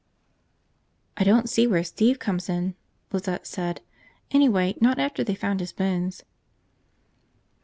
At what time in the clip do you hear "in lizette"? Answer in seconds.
2.49-3.45